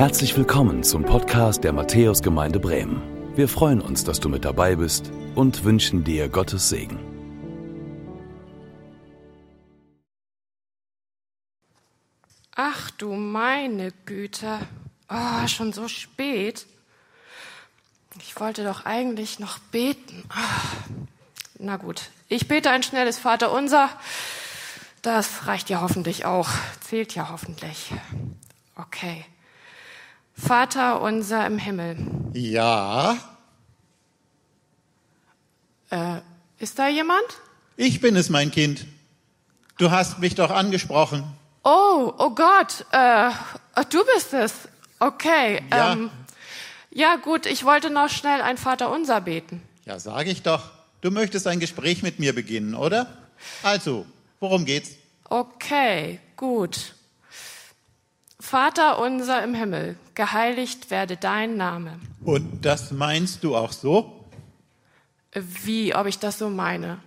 [0.00, 3.02] Herzlich willkommen zum Podcast der Matthäusgemeinde Bremen.
[3.36, 6.98] Wir freuen uns, dass du mit dabei bist und wünschen dir Gottes Segen.
[12.56, 14.60] Ach du meine Güte.
[15.10, 16.64] Oh, schon so spät.
[18.22, 20.24] Ich wollte doch eigentlich noch beten.
[20.30, 20.94] Ah,
[21.58, 23.90] na gut, ich bete ein schnelles Vaterunser.
[25.02, 26.48] Das reicht ja hoffentlich auch,
[26.80, 27.92] zählt ja hoffentlich.
[28.76, 29.26] Okay.
[30.40, 31.96] Vater unser im Himmel.
[32.32, 33.16] Ja,
[35.90, 36.20] Äh,
[36.58, 37.20] ist da jemand?
[37.76, 38.86] ich bin es, mein Kind.
[39.78, 41.24] Du hast mich doch angesprochen.
[41.64, 43.30] Oh, oh Gott, äh,
[43.90, 44.52] du bist es.
[45.00, 45.62] Okay.
[45.70, 45.92] Ja.
[45.94, 46.10] Ähm,
[46.92, 49.62] ja gut, ich wollte noch schnell ein Vaterunser beten.
[49.84, 50.70] Ja, sage ich doch.
[51.00, 53.08] Du möchtest ein Gespräch mit mir beginnen, oder?
[53.64, 54.06] Also,
[54.38, 54.90] worum geht's?
[55.28, 56.94] Okay, gut.
[58.50, 62.00] Vater unser im Himmel, geheiligt werde dein Name.
[62.24, 64.26] Und das meinst du auch so?
[65.32, 66.98] Wie, ob ich das so meine?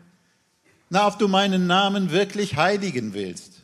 [0.89, 3.55] Na, ob du meinen Namen wirklich heiligen willst.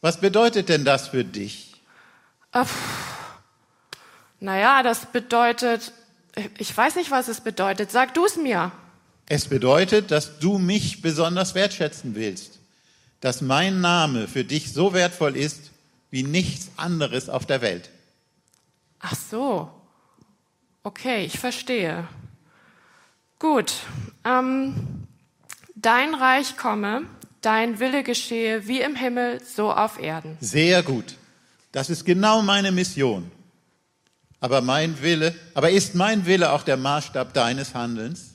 [0.00, 1.74] Was bedeutet denn das für dich?
[4.40, 5.92] Naja, das bedeutet,
[6.56, 7.90] ich weiß nicht, was es bedeutet.
[7.90, 8.72] Sag du es mir.
[9.26, 12.58] Es bedeutet, dass du mich besonders wertschätzen willst.
[13.20, 15.72] Dass mein Name für dich so wertvoll ist
[16.10, 17.90] wie nichts anderes auf der Welt.
[19.00, 19.70] Ach so.
[20.82, 22.08] Okay, ich verstehe.
[23.38, 23.74] Gut.
[24.24, 24.74] Ähm,
[25.74, 27.02] dein Reich komme,
[27.40, 30.36] dein Wille geschehe wie im Himmel, so auf Erden.
[30.40, 31.16] Sehr gut.
[31.72, 33.30] Das ist genau meine Mission.
[34.40, 38.34] Aber mein Wille, aber ist mein Wille auch der Maßstab deines Handelns?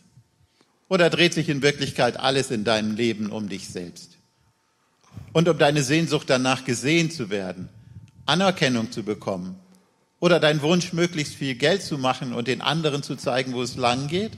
[0.89, 4.12] Oder dreht sich in Wirklichkeit alles in deinem Leben um dich selbst?
[5.33, 7.69] Und um deine Sehnsucht danach gesehen zu werden,
[8.25, 9.59] Anerkennung zu bekommen?
[10.19, 13.75] Oder dein Wunsch, möglichst viel Geld zu machen und den anderen zu zeigen, wo es
[13.75, 14.31] lang geht?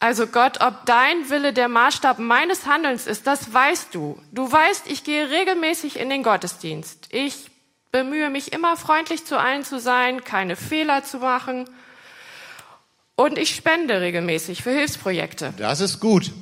[0.00, 4.20] Also Gott, ob dein Wille der Maßstab meines Handelns ist, das weißt du.
[4.32, 7.08] Du weißt, ich gehe regelmäßig in den Gottesdienst.
[7.10, 7.50] Ich
[7.90, 11.64] bemühe mich immer freundlich zu allen zu sein, keine Fehler zu machen.
[13.16, 15.54] Und ich spende regelmäßig für Hilfsprojekte.
[15.56, 16.32] Das ist gut.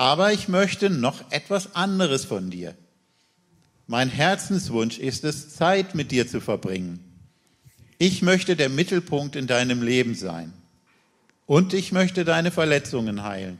[0.00, 2.74] Aber ich möchte noch etwas anderes von dir.
[3.86, 7.04] Mein Herzenswunsch ist es, Zeit mit dir zu verbringen.
[7.98, 10.54] Ich möchte der Mittelpunkt in deinem Leben sein.
[11.44, 13.58] Und ich möchte deine Verletzungen heilen.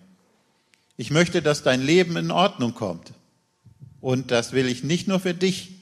[0.97, 3.13] Ich möchte, dass dein Leben in Ordnung kommt.
[4.01, 5.73] Und das will ich nicht nur für dich,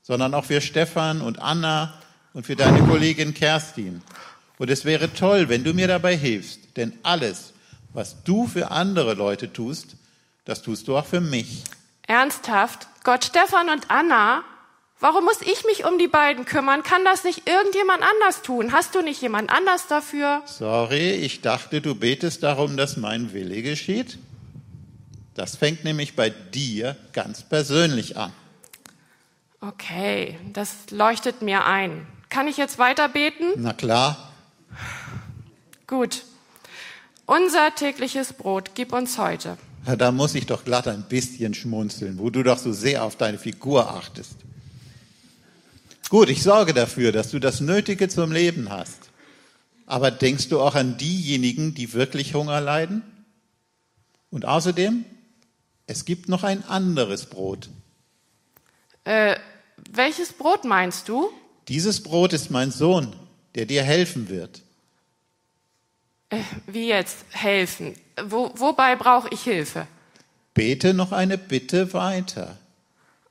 [0.00, 1.92] sondern auch für Stefan und Anna
[2.32, 4.00] und für deine Kollegin Kerstin.
[4.56, 7.52] Und es wäre toll, wenn du mir dabei hilfst, denn alles,
[7.92, 9.96] was du für andere Leute tust,
[10.46, 11.64] das tust du auch für mich.
[12.06, 12.88] Ernsthaft?
[13.04, 14.42] Gott, Stefan und Anna?
[14.98, 16.82] Warum muss ich mich um die beiden kümmern?
[16.82, 18.72] Kann das nicht irgendjemand anders tun?
[18.72, 20.40] Hast du nicht jemand anders dafür?
[20.46, 24.18] Sorry, ich dachte, du betest darum, dass mein Wille geschieht.
[25.34, 28.32] Das fängt nämlich bei dir ganz persönlich an.
[29.60, 32.06] Okay, das leuchtet mir ein.
[32.30, 33.52] Kann ich jetzt weiter beten?
[33.56, 34.32] Na klar,
[35.86, 36.22] Gut.
[37.26, 39.56] Unser tägliches Brot gib uns heute.
[39.86, 43.14] Ja, da muss ich doch glatt ein bisschen schmunzeln, wo du doch so sehr auf
[43.14, 44.34] deine Figur achtest.
[46.08, 49.10] Gut, ich sorge dafür, dass du das Nötige zum Leben hast.
[49.86, 53.02] Aber denkst du auch an diejenigen, die wirklich Hunger leiden?
[54.30, 55.04] Und außerdem,
[55.86, 57.68] es gibt noch ein anderes Brot.
[59.04, 59.36] Äh,
[59.92, 61.30] welches Brot meinst du?
[61.68, 63.14] Dieses Brot ist mein Sohn,
[63.54, 64.62] der dir helfen wird.
[66.30, 67.94] Äh, wie jetzt helfen?
[68.24, 69.86] Wo, wobei brauche ich Hilfe?
[70.54, 72.56] Bete noch eine Bitte weiter.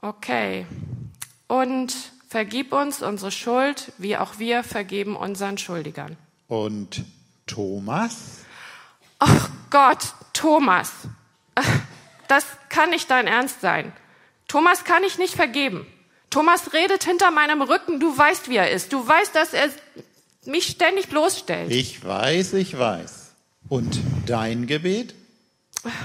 [0.01, 0.66] Okay.
[1.47, 1.94] Und
[2.29, 6.17] vergib uns unsere Schuld, wie auch wir vergeben unseren Schuldigern.
[6.47, 7.03] Und
[7.47, 8.44] Thomas?
[9.19, 10.91] Ach Gott, Thomas.
[12.27, 13.94] Das kann nicht dein Ernst sein.
[14.47, 15.86] Thomas kann ich nicht vergeben.
[16.31, 18.00] Thomas redet hinter meinem Rücken.
[18.00, 18.91] Du weißt, wie er ist.
[18.91, 19.69] Du weißt, dass er
[20.47, 21.71] mich ständig bloßstellt.
[21.71, 23.31] Ich weiß, ich weiß.
[23.69, 25.15] Und dein Gebet?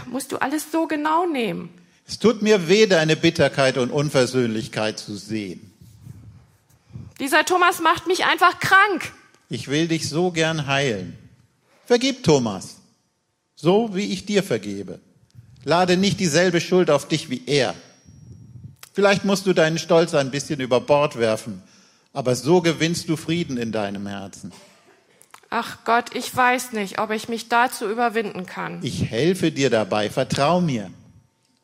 [0.06, 1.70] Musst du alles so genau nehmen?
[2.06, 5.72] Es tut mir weh, deine Bitterkeit und Unversöhnlichkeit zu sehen.
[7.20, 9.12] Dieser Thomas macht mich einfach krank.
[9.48, 11.16] Ich will dich so gern heilen.
[11.86, 12.76] Vergib Thomas,
[13.54, 15.00] so wie ich dir vergebe.
[15.64, 17.74] Lade nicht dieselbe Schuld auf dich wie er.
[18.92, 21.62] Vielleicht musst du deinen Stolz ein bisschen über Bord werfen,
[22.12, 24.52] aber so gewinnst du Frieden in deinem Herzen.
[25.48, 28.78] Ach Gott, ich weiß nicht, ob ich mich dazu überwinden kann.
[28.82, 30.90] Ich helfe dir dabei, vertrau mir.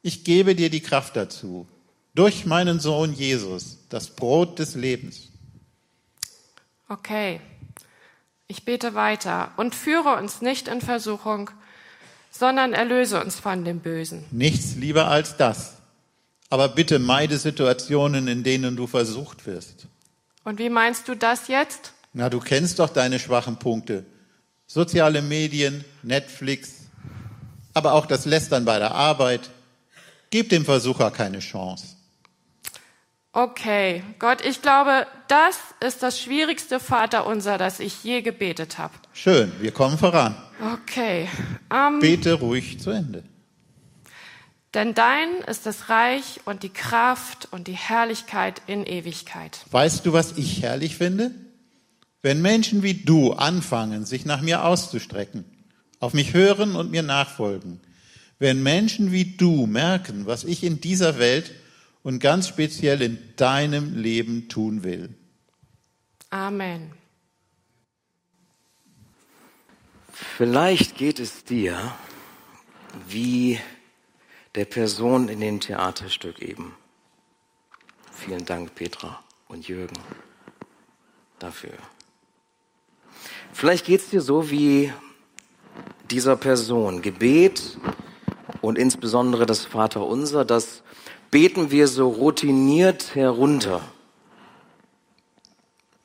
[0.02, 1.66] Ich gebe dir die Kraft dazu.
[2.14, 5.28] Durch meinen Sohn Jesus, das Brot des Lebens.
[6.88, 7.40] Okay,
[8.48, 11.50] ich bete weiter und führe uns nicht in Versuchung,
[12.31, 14.25] sondern erlöse uns von dem Bösen.
[14.31, 15.75] Nichts lieber als das.
[16.48, 19.88] Aber bitte meide Situationen, in denen du versucht wirst.
[20.46, 21.93] Und wie meinst du das jetzt?
[22.12, 24.06] Na, du kennst doch deine schwachen Punkte.
[24.69, 26.87] Soziale Medien, Netflix,
[27.75, 29.50] aber auch das Lästern bei der Arbeit.
[30.31, 31.96] Gib dem Versucher keine Chance.
[33.32, 38.94] Okay, Gott, ich glaube, das ist das schwierigste Vaterunser, das ich je gebetet habe.
[39.12, 40.37] Schön, wir kommen voran.
[40.75, 41.28] Okay.
[41.75, 43.25] Ähm, Bete ruhig zu Ende.
[44.76, 49.64] Denn dein ist das Reich und die Kraft und die Herrlichkeit in Ewigkeit.
[49.70, 51.31] Weißt du, was ich herrlich finde?
[52.20, 55.46] Wenn Menschen wie du anfangen, sich nach mir auszustrecken,
[55.99, 57.81] auf mich hören und mir nachfolgen,
[58.38, 61.52] wenn Menschen wie du merken, was ich in dieser Welt
[62.02, 65.08] und ganz speziell in deinem Leben tun will.
[66.29, 66.93] Amen.
[70.12, 71.94] Vielleicht geht es dir
[73.08, 73.58] wie
[74.56, 76.75] der Person in dem Theaterstück eben.
[78.11, 79.99] Vielen Dank, Petra und Jürgen,
[81.38, 81.75] dafür.
[83.53, 84.93] Vielleicht geht es dir so wie
[86.11, 87.03] dieser Person.
[87.03, 87.79] Gebet
[88.62, 90.82] und insbesondere das Vaterunser, das
[91.31, 93.82] beten wir so routiniert herunter.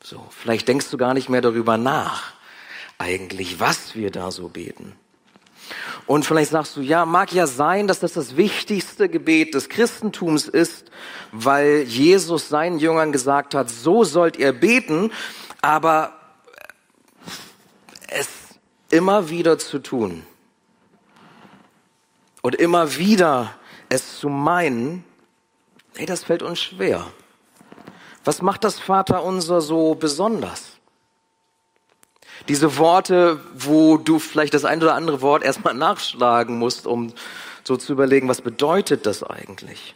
[0.03, 2.33] So, vielleicht denkst du gar nicht mehr darüber nach,
[2.97, 4.95] eigentlich, was wir da so beten.
[6.07, 10.47] Und vielleicht sagst du, ja, mag ja sein, dass das das wichtigste Gebet des Christentums
[10.47, 10.91] ist,
[11.31, 15.11] weil Jesus seinen Jüngern gesagt hat, so sollt ihr beten,
[15.61, 16.13] aber
[18.07, 18.27] es
[18.89, 20.23] immer wieder zu tun
[22.41, 23.55] und immer wieder
[23.87, 25.05] es zu meinen,
[25.95, 27.05] Hey, das fällt uns schwer.
[28.23, 30.70] Was macht das Vaterunser so besonders?
[32.47, 37.13] Diese Worte, wo du vielleicht das ein oder andere Wort erstmal nachschlagen musst, um
[37.63, 39.95] so zu überlegen, was bedeutet das eigentlich?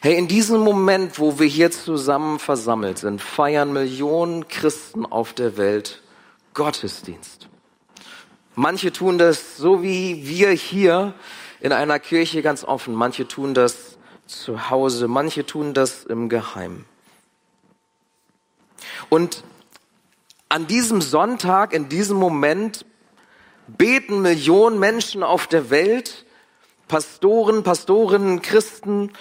[0.00, 5.56] Hey, in diesem Moment, wo wir hier zusammen versammelt sind, feiern Millionen Christen auf der
[5.56, 6.02] Welt
[6.52, 7.48] Gottesdienst.
[8.54, 11.14] Manche tun das so wie wir hier
[11.60, 12.94] in einer Kirche ganz offen.
[12.94, 13.96] Manche tun das
[14.26, 15.08] zu Hause.
[15.08, 16.84] Manche tun das im Geheimen.
[19.08, 19.42] Und
[20.48, 22.84] an diesem Sonntag, in diesem Moment,
[23.66, 26.24] beten Millionen Menschen auf der Welt,
[26.88, 29.12] Pastoren, Pastorinnen, Christen,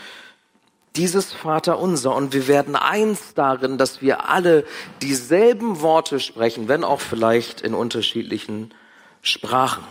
[0.95, 2.15] dieses Vaterunser.
[2.15, 4.65] Und wir werden eins darin, dass wir alle
[5.01, 8.73] dieselben Worte sprechen, wenn auch vielleicht in unterschiedlichen
[9.21, 9.83] Sprachen.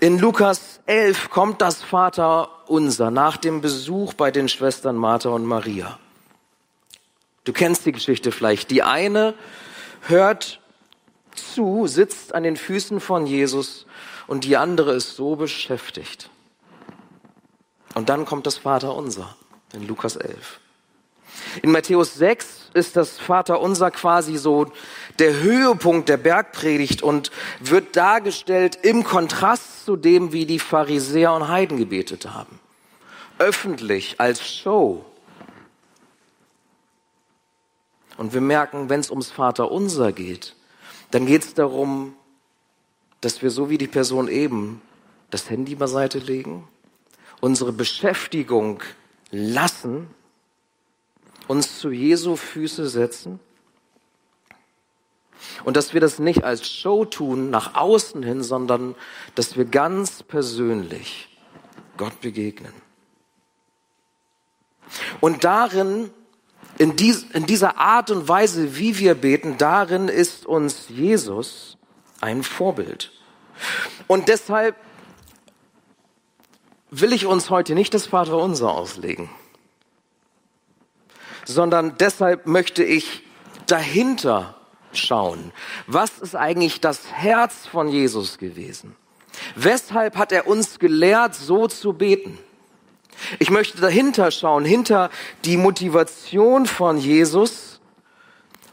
[0.00, 5.44] In Lukas 11 kommt das Vater unser nach dem Besuch bei den Schwestern Martha und
[5.44, 5.98] Maria.
[7.46, 8.70] Du kennst die Geschichte vielleicht.
[8.72, 9.34] Die eine
[10.02, 10.60] hört
[11.34, 13.86] zu, sitzt an den Füßen von Jesus
[14.26, 16.28] und die andere ist so beschäftigt.
[17.94, 19.36] Und dann kommt das Vater unser
[19.72, 20.60] in Lukas 11.
[21.62, 24.72] In Matthäus 6 ist das Vaterunser quasi so
[25.20, 31.46] der Höhepunkt der Bergpredigt und wird dargestellt im Kontrast zu dem, wie die Pharisäer und
[31.46, 32.58] Heiden gebetet haben.
[33.38, 35.04] Öffentlich, als Show.
[38.16, 40.56] Und wir merken, wenn es ums Vaterunser geht,
[41.10, 42.14] dann geht es darum,
[43.20, 44.80] dass wir so wie die Person eben
[45.30, 46.66] das Handy beiseite legen,
[47.40, 48.82] unsere Beschäftigung
[49.30, 50.08] lassen
[51.46, 53.40] uns zu Jesu Füße setzen
[55.64, 58.94] und dass wir das nicht als Show tun nach außen hin, sondern
[59.34, 61.28] dass wir ganz persönlich
[61.96, 62.72] Gott begegnen.
[65.20, 66.10] Und darin,
[66.78, 71.76] in, dies, in dieser Art und Weise, wie wir beten, darin ist uns Jesus
[72.20, 73.12] ein Vorbild.
[74.06, 74.76] Und deshalb
[76.90, 79.28] will ich uns heute nicht das Vaterunser auslegen
[81.46, 83.22] sondern deshalb möchte ich
[83.66, 84.54] dahinter
[84.92, 85.52] schauen.
[85.86, 88.96] Was ist eigentlich das Herz von Jesus gewesen?
[89.54, 92.38] Weshalb hat er uns gelehrt, so zu beten?
[93.38, 95.10] Ich möchte dahinter schauen, hinter
[95.44, 97.80] die Motivation von Jesus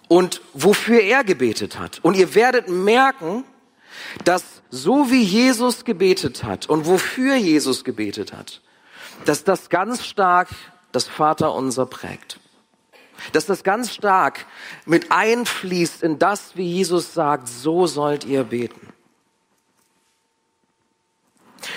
[0.08, 2.00] und wofür er gebetet hat.
[2.04, 3.46] Und ihr werdet merken,
[4.24, 8.62] dass so wie Jesus gebetet hat und wofür Jesus gebetet hat,
[9.26, 10.50] dass das ganz stark
[10.92, 12.40] das Vaterunser prägt.
[13.32, 14.46] Dass das ganz stark
[14.86, 18.93] mit einfließt in das, wie Jesus sagt, so sollt ihr beten.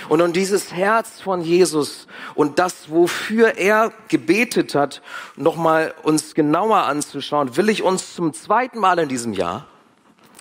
[0.09, 5.03] Und um dieses Herz von Jesus und das, wofür er gebetet hat,
[5.37, 9.67] nochmal uns genauer anzuschauen, will ich uns zum zweiten Mal in diesem Jahr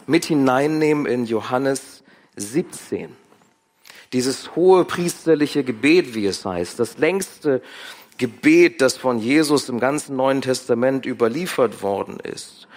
[0.07, 2.03] mit hineinnehmen in Johannes
[2.35, 3.15] 17.
[4.13, 7.61] Dieses hohe priesterliche Gebet, wie es heißt, das längste
[8.17, 12.67] Gebet, das von Jesus im ganzen Neuen Testament überliefert worden ist.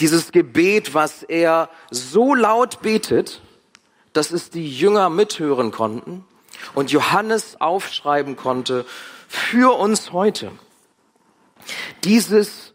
[0.00, 3.40] Dieses Gebet, was er so laut betet,
[4.14, 6.24] dass es die Jünger mithören konnten
[6.74, 8.86] und Johannes aufschreiben konnte
[9.28, 10.52] für uns heute.
[12.04, 12.72] Dieses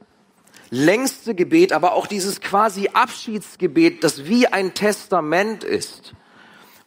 [0.69, 6.13] längste Gebet, aber auch dieses quasi Abschiedsgebet, das wie ein Testament ist,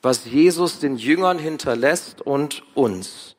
[0.03, 3.37] was Jesus den Jüngern hinterlässt und uns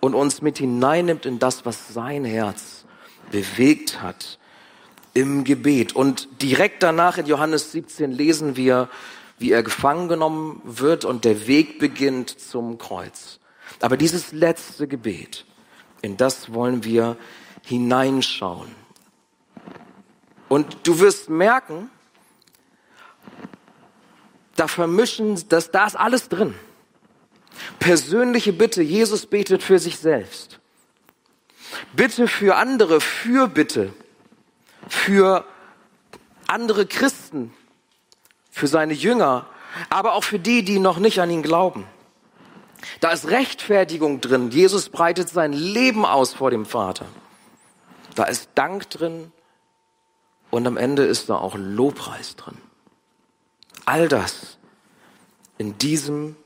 [0.00, 2.84] und uns mit hineinnimmt in das, was sein Herz
[3.30, 4.38] bewegt hat
[5.14, 5.94] im Gebet.
[5.94, 8.88] Und direkt danach in Johannes 17 lesen wir,
[9.38, 13.40] wie er gefangen genommen wird und der Weg beginnt zum Kreuz.
[13.80, 15.44] Aber dieses letzte Gebet,
[16.02, 17.16] in das wollen wir
[17.64, 18.74] hineinschauen.
[20.48, 21.90] Und du wirst merken,
[24.56, 26.54] da vermischen, dass da ist alles drin.
[27.78, 30.58] Persönliche Bitte, Jesus betet für sich selbst.
[31.92, 33.92] Bitte für andere, für Bitte,
[34.88, 35.44] für
[36.46, 37.52] andere Christen,
[38.58, 39.46] für seine Jünger,
[39.88, 41.86] aber auch für die, die noch nicht an ihn glauben.
[43.00, 44.50] Da ist Rechtfertigung drin.
[44.50, 47.06] Jesus breitet sein Leben aus vor dem Vater.
[48.14, 49.32] Da ist Dank drin
[50.50, 52.58] und am Ende ist da auch Lobpreis drin.
[53.84, 54.58] All das
[55.56, 56.36] in diesem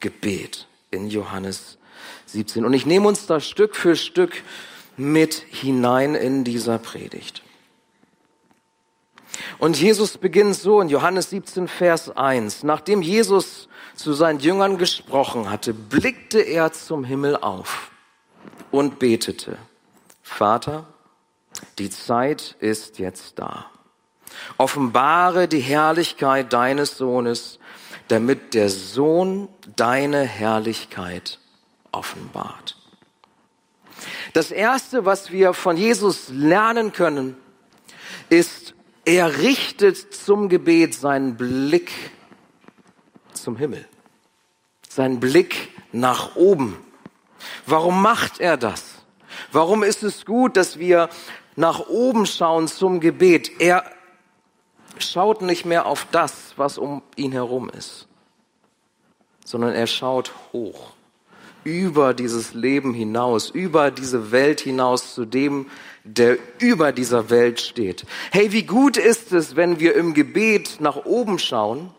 [0.00, 1.78] Gebet in Johannes
[2.26, 2.64] 17.
[2.64, 4.42] Und ich nehme uns da Stück für Stück
[4.96, 7.42] mit hinein in dieser Predigt.
[9.58, 12.62] Und Jesus beginnt so in Johannes 17, Vers 1.
[12.62, 17.90] Nachdem Jesus zu seinen Jüngern gesprochen hatte, blickte er zum Himmel auf
[18.70, 19.56] und betete,
[20.22, 20.86] Vater,
[21.78, 23.66] die Zeit ist jetzt da.
[24.56, 27.58] Offenbare die Herrlichkeit deines Sohnes,
[28.08, 31.38] damit der Sohn deine Herrlichkeit
[31.92, 32.76] offenbart.
[34.32, 37.36] Das Erste, was wir von Jesus lernen können,
[38.28, 41.90] ist, er richtet zum Gebet seinen Blick
[43.32, 43.86] zum Himmel,
[44.88, 46.76] seinen Blick nach oben.
[47.66, 49.04] Warum macht er das?
[49.50, 51.08] Warum ist es gut, dass wir
[51.56, 53.60] nach oben schauen zum Gebet?
[53.60, 53.84] Er
[54.98, 58.06] schaut nicht mehr auf das, was um ihn herum ist,
[59.44, 60.92] sondern er schaut hoch,
[61.64, 65.66] über dieses Leben hinaus, über diese Welt hinaus zu dem,
[66.04, 68.04] der über dieser Welt steht.
[68.30, 71.90] Hey, wie gut ist es, wenn wir im Gebet nach oben schauen,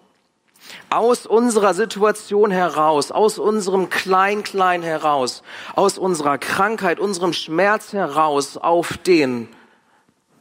[0.89, 5.43] aus unserer Situation heraus, aus unserem Klein-Klein heraus,
[5.75, 9.48] aus unserer Krankheit, unserem Schmerz heraus auf den,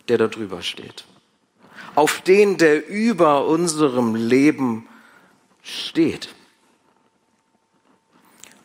[0.08, 1.04] der da drüber steht.
[1.94, 4.88] Auf den, der über unserem Leben
[5.62, 6.34] steht.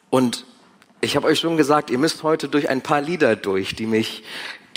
[0.09, 0.45] Und
[1.01, 4.23] ich habe euch schon gesagt, ihr müsst heute durch ein paar Lieder durch, die mich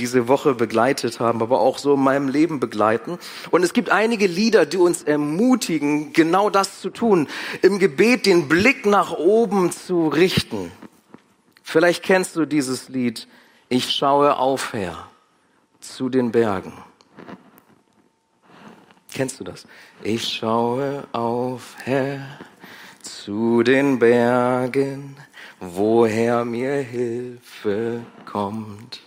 [0.00, 3.18] diese Woche begleitet haben, aber auch so in meinem Leben begleiten.
[3.50, 7.28] Und es gibt einige Lieder, die uns ermutigen, genau das zu tun,
[7.62, 10.72] im Gebet den Blick nach oben zu richten.
[11.62, 13.28] Vielleicht kennst du dieses Lied,
[13.68, 15.06] Ich schaue auf, Herr,
[15.78, 16.72] zu den Bergen.
[19.12, 19.66] Kennst du das?
[20.02, 22.38] Ich schaue auf, Herr,
[23.02, 25.16] zu den Bergen,
[25.60, 29.00] woher mir Hilfe kommt.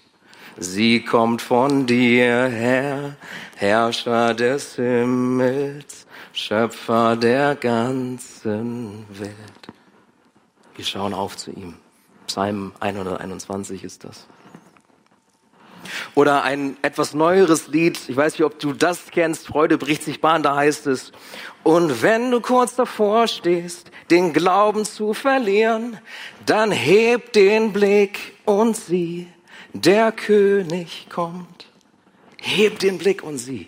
[0.57, 3.15] Sie kommt von dir her,
[3.55, 9.33] Herrscher des Himmels, Schöpfer der ganzen Welt.
[10.75, 11.75] Wir schauen auf zu ihm.
[12.27, 14.27] Psalm 121 ist das.
[16.15, 20.21] Oder ein etwas neueres Lied, ich weiß nicht, ob du das kennst, Freude bricht sich
[20.21, 21.11] Bahn, da heißt es,
[21.63, 25.97] und wenn du kurz davor stehst, den Glauben zu verlieren,
[26.45, 29.27] dann heb den Blick und sieh,
[29.73, 31.65] der König kommt.
[32.39, 33.67] Heb den Blick und sieh,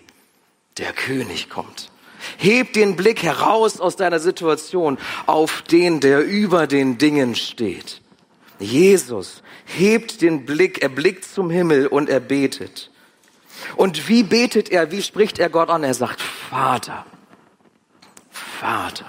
[0.78, 1.90] der König kommt.
[2.38, 8.00] Heb den Blick heraus aus deiner Situation auf den, der über den Dingen steht.
[8.58, 12.90] Jesus hebt den Blick, er blickt zum Himmel und er betet.
[13.76, 15.84] Und wie betet er, wie spricht er Gott an?
[15.84, 17.04] Er sagt, Vater,
[18.30, 19.06] Vater.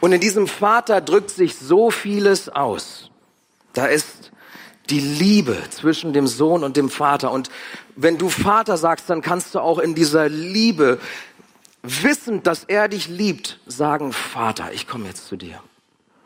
[0.00, 3.10] Und in diesem Vater drückt sich so vieles aus.
[3.72, 4.32] Da ist
[4.90, 7.30] die Liebe zwischen dem Sohn und dem Vater.
[7.30, 7.50] Und
[7.96, 10.98] wenn du Vater sagst, dann kannst du auch in dieser Liebe,
[11.82, 15.60] wissend, dass er dich liebt, sagen, Vater, ich komme jetzt zu dir.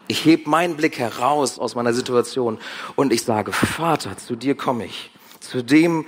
[0.06, 2.58] Ich heb meinen Blick heraus aus meiner Situation
[2.96, 5.10] und ich sage, Vater, zu dir komme ich.
[5.40, 6.06] Zu dem,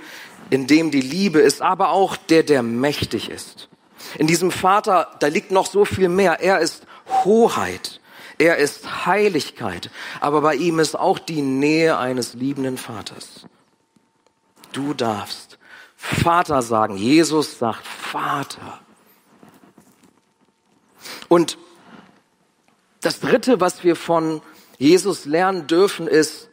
[0.49, 3.69] in dem die Liebe ist, aber auch der, der mächtig ist.
[4.17, 6.39] In diesem Vater, da liegt noch so viel mehr.
[6.41, 6.85] Er ist
[7.23, 7.96] Hoheit.
[8.37, 9.89] Er ist Heiligkeit.
[10.19, 13.45] Aber bei ihm ist auch die Nähe eines liebenden Vaters.
[14.71, 15.57] Du darfst
[15.95, 16.97] Vater sagen.
[16.97, 18.79] Jesus sagt Vater.
[21.27, 21.57] Und
[23.01, 24.41] das Dritte, was wir von
[24.77, 26.49] Jesus lernen dürfen, ist,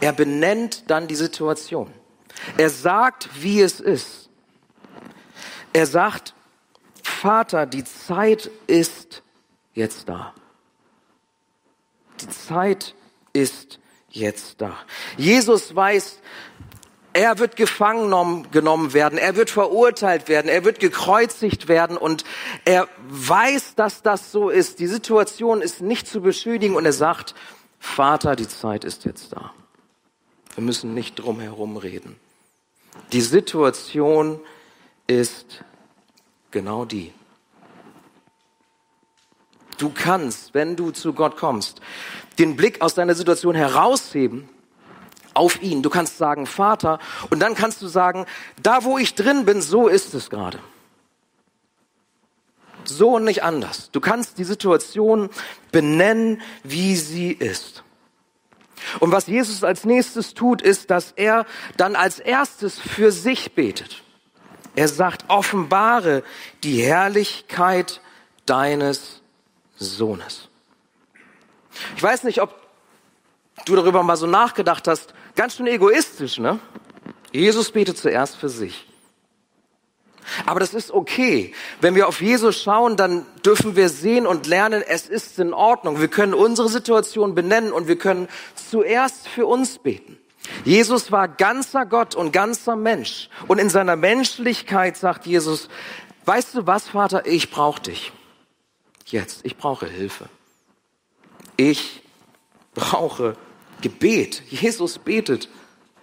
[0.00, 1.90] er benennt dann die Situation.
[2.58, 4.28] Er sagt, wie es ist.
[5.72, 6.34] Er sagt,
[7.02, 9.22] Vater, die Zeit ist
[9.74, 10.34] jetzt da.
[12.20, 12.94] Die Zeit
[13.32, 13.78] ist
[14.10, 14.76] jetzt da.
[15.16, 16.18] Jesus weiß,
[17.12, 22.24] er wird gefangen genommen werden, er wird verurteilt werden, er wird gekreuzigt werden und
[22.64, 24.80] er weiß, dass das so ist.
[24.80, 27.34] Die Situation ist nicht zu beschönigen und er sagt,
[27.78, 29.52] Vater, die Zeit ist jetzt da.
[30.54, 32.16] Wir müssen nicht drum herum reden.
[33.12, 34.40] Die Situation
[35.06, 35.64] ist
[36.50, 37.12] genau die.
[39.78, 41.80] Du kannst, wenn du zu Gott kommst,
[42.38, 44.48] den Blick aus deiner Situation herausheben
[45.34, 45.82] auf ihn.
[45.82, 46.98] Du kannst sagen, Vater,
[47.30, 48.26] und dann kannst du sagen,
[48.62, 50.58] da wo ich drin bin, so ist es gerade.
[52.84, 53.90] So und nicht anders.
[53.90, 55.28] Du kannst die Situation
[55.72, 57.82] benennen, wie sie ist.
[59.00, 64.02] Und was Jesus als nächstes tut, ist, dass er dann als erstes für sich betet.
[64.74, 66.22] Er sagt, offenbare
[66.62, 68.00] die Herrlichkeit
[68.44, 69.15] deines
[69.76, 70.48] Sohnes.
[71.96, 72.54] Ich weiß nicht, ob
[73.64, 76.58] du darüber mal so nachgedacht hast, Ganz schön egoistisch, ne?
[77.30, 78.86] Jesus betet zuerst für sich.
[80.46, 81.54] Aber das ist okay.
[81.82, 86.00] Wenn wir auf Jesus schauen, dann dürfen wir sehen und lernen, es ist in Ordnung.
[86.00, 90.18] Wir können unsere Situation benennen und wir können zuerst für uns beten.
[90.64, 93.28] Jesus war ganzer Gott und ganzer Mensch.
[93.46, 95.68] Und in seiner Menschlichkeit sagt Jesus,
[96.24, 98.12] weißt du was, Vater, ich brauche dich.
[99.06, 100.28] Jetzt, ich brauche Hilfe.
[101.56, 102.02] Ich
[102.74, 103.36] brauche
[103.80, 104.42] Gebet.
[104.48, 105.48] Jesus betet.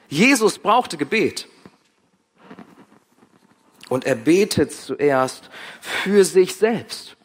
[0.10, 1.48] Jesus brauchte Gebet.
[3.90, 5.50] Und er betet zuerst
[5.82, 7.16] für sich selbst,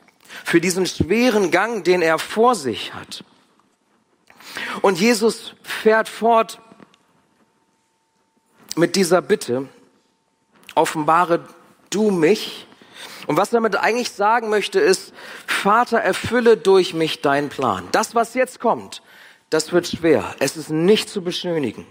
[0.45, 3.25] für diesen schweren Gang, den er vor sich hat.
[4.83, 6.61] Und Jesus fährt fort
[8.77, 9.69] mit dieser Bitte,
[10.75, 11.49] offenbare
[11.91, 12.68] du mich.
[13.29, 15.13] Und was er damit eigentlich sagen möchte, ist,
[15.47, 17.87] Vater, erfülle durch mich deinen Plan.
[17.93, 19.03] Das, was jetzt kommt,
[19.51, 20.35] das wird schwer.
[20.39, 21.87] Es ist nicht zu beschönigen.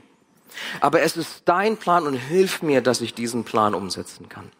[0.81, 4.51] Aber es ist dein Plan und hilf mir, dass ich diesen Plan umsetzen kann.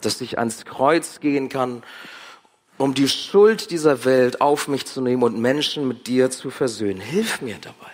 [0.00, 1.82] Dass ich ans Kreuz gehen kann,
[2.78, 7.00] um die Schuld dieser Welt auf mich zu nehmen und Menschen mit dir zu versöhnen.
[7.02, 7.92] Hilf mir dabei.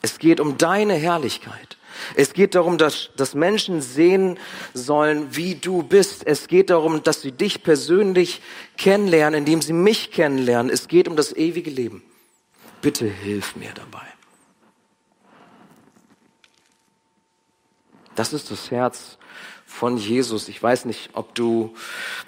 [0.00, 1.77] Es geht um deine Herrlichkeit.
[2.14, 4.38] Es geht darum, dass, dass Menschen sehen
[4.74, 6.26] sollen, wie du bist.
[6.26, 8.40] Es geht darum, dass sie dich persönlich
[8.76, 10.70] kennenlernen, indem sie mich kennenlernen.
[10.72, 12.02] Es geht um das ewige Leben.
[12.80, 14.06] Bitte hilf mir dabei.
[18.14, 19.18] Das ist das Herz
[19.64, 20.48] von Jesus.
[20.48, 21.74] Ich weiß nicht, ob du,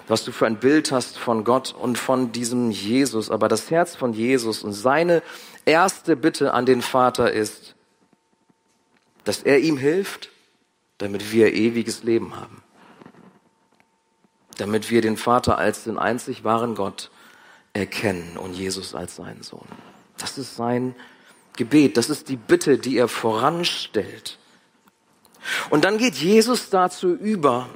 [0.07, 3.95] was du für ein Bild hast von Gott und von diesem Jesus, aber das Herz
[3.95, 5.21] von Jesus und seine
[5.65, 7.75] erste Bitte an den Vater ist,
[9.23, 10.29] dass er ihm hilft,
[10.97, 12.63] damit wir ewiges Leben haben.
[14.57, 17.09] Damit wir den Vater als den einzig wahren Gott
[17.73, 19.67] erkennen und Jesus als seinen Sohn.
[20.17, 20.95] Das ist sein
[21.57, 24.37] Gebet, das ist die Bitte, die er voranstellt.
[25.69, 27.69] Und dann geht Jesus dazu über,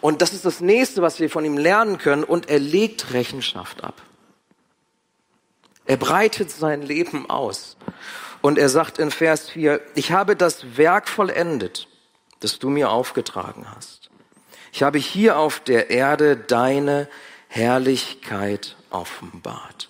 [0.00, 3.82] und das ist das nächste, was wir von ihm lernen können, und er legt Rechenschaft
[3.82, 4.00] ab.
[5.84, 7.76] Er breitet sein Leben aus.
[8.46, 11.88] Und er sagt in Vers 4, ich habe das Werk vollendet,
[12.38, 14.08] das du mir aufgetragen hast.
[14.70, 17.08] Ich habe hier auf der Erde deine
[17.48, 19.88] Herrlichkeit offenbart.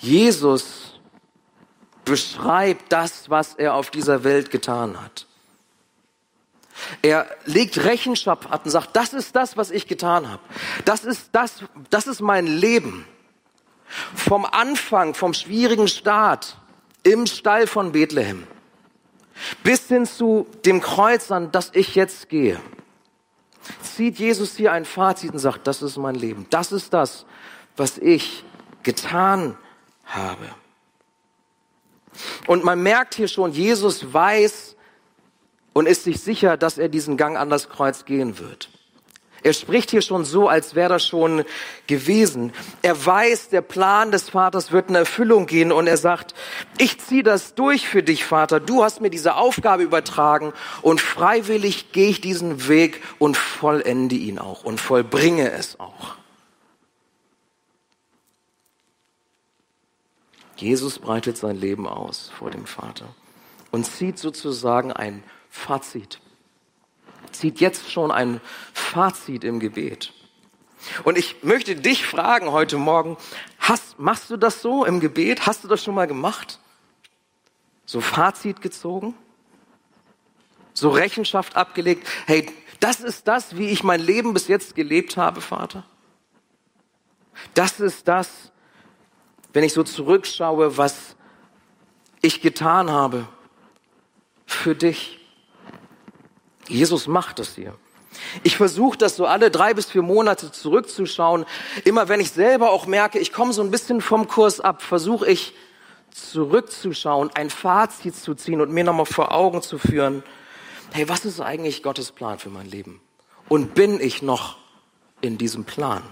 [0.00, 0.98] Jesus
[2.04, 5.28] beschreibt das, was er auf dieser Welt getan hat.
[7.02, 10.42] Er legt Rechenschaft ab und sagt, das ist das, was ich getan habe.
[10.84, 13.06] Das ist das, das ist mein Leben.
[14.16, 16.56] Vom Anfang, vom schwierigen Start
[17.02, 18.46] im Stall von Bethlehem
[19.62, 22.60] bis hin zu dem Kreuz, an das ich jetzt gehe,
[23.82, 26.46] zieht Jesus hier ein Fazit und sagt, das ist mein Leben.
[26.50, 27.26] Das ist das,
[27.76, 28.44] was ich
[28.82, 29.56] getan
[30.04, 30.48] habe.
[32.46, 34.76] Und man merkt hier schon, Jesus weiß
[35.72, 38.70] und ist sich sicher, dass er diesen Gang an das Kreuz gehen wird.
[39.42, 41.44] Er spricht hier schon so, als wäre das schon
[41.86, 42.52] gewesen.
[42.82, 46.34] Er weiß, der Plan des Vaters wird in Erfüllung gehen und er sagt,
[46.78, 48.58] ich ziehe das durch für dich, Vater.
[48.58, 54.38] Du hast mir diese Aufgabe übertragen und freiwillig gehe ich diesen Weg und vollende ihn
[54.38, 56.16] auch und vollbringe es auch.
[60.56, 63.14] Jesus breitet sein Leben aus vor dem Vater
[63.70, 66.20] und zieht sozusagen ein Fazit
[67.32, 68.40] zieht jetzt schon ein
[68.72, 70.12] Fazit im Gebet.
[71.04, 73.16] Und ich möchte dich fragen heute Morgen,
[73.58, 75.46] hast, machst du das so im Gebet?
[75.46, 76.60] Hast du das schon mal gemacht?
[77.84, 79.14] So Fazit gezogen?
[80.74, 82.06] So Rechenschaft abgelegt?
[82.26, 85.84] Hey, das ist das, wie ich mein Leben bis jetzt gelebt habe, Vater?
[87.54, 88.52] Das ist das,
[89.52, 91.16] wenn ich so zurückschaue, was
[92.22, 93.26] ich getan habe
[94.46, 95.17] für dich.
[96.68, 97.74] Jesus macht das hier.
[98.42, 101.44] Ich versuche das so alle drei bis vier Monate zurückzuschauen.
[101.84, 105.26] Immer wenn ich selber auch merke, ich komme so ein bisschen vom Kurs ab, versuche
[105.26, 105.54] ich
[106.10, 110.22] zurückzuschauen, ein Fazit zu ziehen und mir nochmal vor Augen zu führen,
[110.92, 113.00] hey, was ist eigentlich Gottes Plan für mein Leben?
[113.48, 114.58] Und bin ich noch
[115.20, 116.02] in diesem Plan?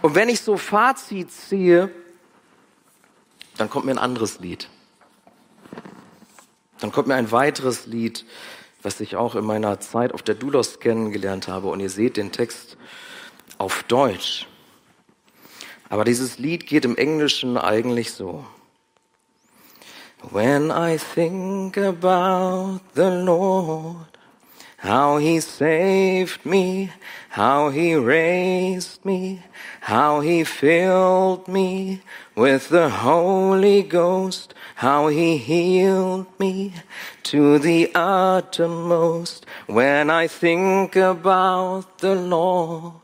[0.00, 1.90] Und wenn ich so Fazit ziehe,
[3.56, 4.68] dann kommt mir ein anderes Lied.
[6.82, 8.24] Dann kommt mir ein weiteres Lied,
[8.82, 11.68] was ich auch in meiner Zeit auf der Dulos kennengelernt habe.
[11.68, 12.76] Und ihr seht den Text
[13.56, 14.48] auf Deutsch.
[15.88, 18.44] Aber dieses Lied geht im Englischen eigentlich so.
[20.30, 24.18] When I think about the Lord,
[24.82, 26.90] how he saved me,
[27.28, 29.40] how he raised me,
[29.80, 32.00] how he filled me
[32.34, 36.74] with the Holy Ghost, how he healed me
[37.22, 39.46] to the uttermost.
[39.68, 42.94] When I think about the Lord,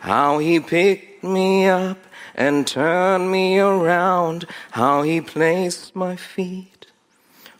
[0.00, 1.98] how he picked me up
[2.34, 6.88] and turned me around, how he placed my feet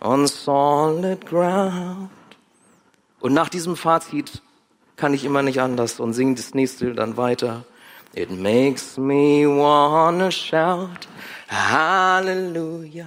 [0.01, 2.11] on solid ground.
[3.23, 4.43] Und nach diesem Fazit
[4.97, 7.65] kann ich immer nicht anders und singe das nächste dann weiter.
[8.15, 11.07] It makes me wanna shout,
[11.49, 13.07] Hallelujah,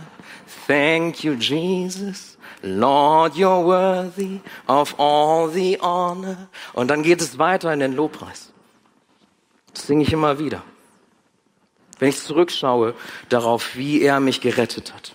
[0.67, 2.38] thank you, Jesus.
[2.63, 6.47] Lord, you're worthy of all the honor.
[6.71, 8.54] Und dann geht es weiter in den Lobpreis.
[9.73, 10.63] Das singe ich immer wieder.
[11.99, 12.95] Wenn ich zurückschaue
[13.28, 15.13] darauf, wie er mich gerettet hat,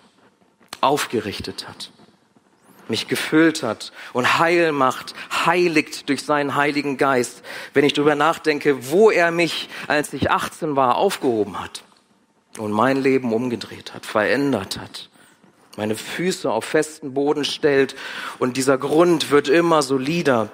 [0.82, 1.90] aufgerichtet hat,
[2.90, 5.14] mich gefüllt hat und heil macht,
[5.46, 10.76] heiligt durch seinen Heiligen Geist, wenn ich darüber nachdenke, wo er mich, als ich 18
[10.76, 11.84] war, aufgehoben hat
[12.58, 15.08] und mein Leben umgedreht hat, verändert hat,
[15.76, 17.94] meine Füße auf festen Boden stellt
[18.38, 20.50] und dieser Grund wird immer solider.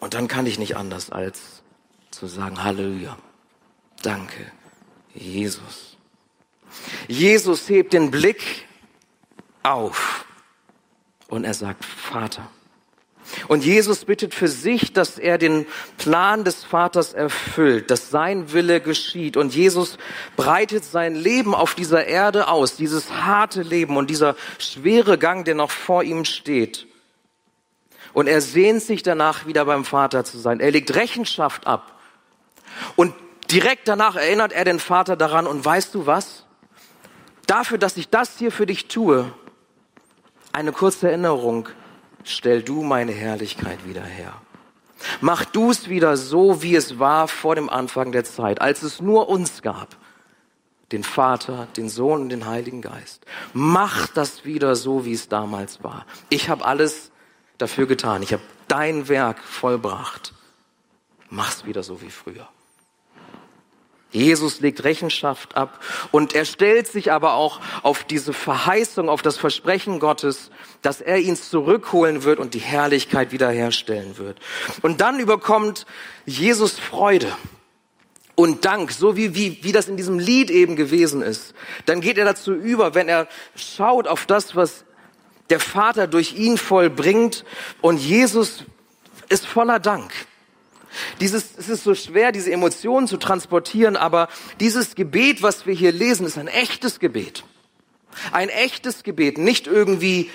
[0.00, 1.62] Und dann kann ich nicht anders als
[2.10, 3.16] zu sagen, Halleluja,
[4.02, 4.52] danke,
[5.14, 5.96] Jesus.
[7.08, 8.66] Jesus hebt den Blick
[9.62, 10.25] auf
[11.28, 12.48] und er sagt, Vater.
[13.48, 15.66] Und Jesus bittet für sich, dass er den
[15.98, 19.36] Plan des Vaters erfüllt, dass sein Wille geschieht.
[19.36, 19.98] Und Jesus
[20.36, 25.54] breitet sein Leben auf dieser Erde aus, dieses harte Leben und dieser schwere Gang, der
[25.54, 26.86] noch vor ihm steht.
[28.12, 30.60] Und er sehnt sich danach, wieder beim Vater zu sein.
[30.60, 31.98] Er legt Rechenschaft ab.
[32.94, 33.14] Und
[33.50, 35.46] direkt danach erinnert er den Vater daran.
[35.46, 36.44] Und weißt du was?
[37.46, 39.32] Dafür, dass ich das hier für dich tue,
[40.56, 41.68] eine kurze Erinnerung.
[42.24, 44.32] Stell du meine Herrlichkeit wieder her.
[45.20, 49.02] Mach du es wieder so, wie es war vor dem Anfang der Zeit, als es
[49.02, 49.96] nur uns gab.
[50.92, 53.26] Den Vater, den Sohn und den Heiligen Geist.
[53.52, 56.06] Mach das wieder so, wie es damals war.
[56.30, 57.10] Ich habe alles
[57.58, 58.22] dafür getan.
[58.22, 60.32] Ich habe dein Werk vollbracht.
[61.28, 62.48] Mach's wieder so wie früher.
[64.16, 65.78] Jesus legt Rechenschaft ab
[66.10, 70.50] und er stellt sich aber auch auf diese Verheißung, auf das Versprechen Gottes,
[70.80, 74.38] dass er ihn zurückholen wird und die Herrlichkeit wiederherstellen wird.
[74.80, 75.84] Und dann überkommt
[76.24, 77.30] Jesus Freude
[78.36, 81.54] und Dank, so wie, wie, wie das in diesem Lied eben gewesen ist.
[81.84, 84.84] Dann geht er dazu über, wenn er schaut auf das, was
[85.50, 87.44] der Vater durch ihn vollbringt
[87.82, 88.64] und Jesus
[89.28, 90.12] ist voller Dank.
[91.20, 94.28] Dieses, es ist so schwer, diese Emotionen zu transportieren, aber
[94.60, 97.44] dieses Gebet, was wir hier lesen, ist ein echtes Gebet.
[98.32, 100.30] Ein echtes Gebet, nicht irgendwie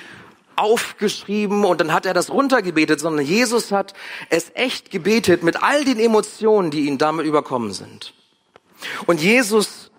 [0.56, 3.94] aufgeschrieben und dann hat er das runtergebetet, sondern Jesus hat
[4.30, 8.14] es echt gebetet mit all den Emotionen, die ihn damit überkommen sind.
[9.08, 9.92] Und Jesus